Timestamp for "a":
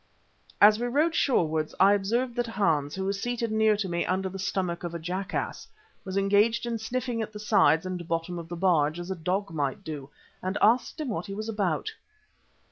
4.95-4.97, 9.11-9.15